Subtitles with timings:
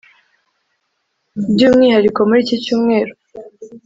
[1.51, 3.11] By’umwihariko muri iki cyumweru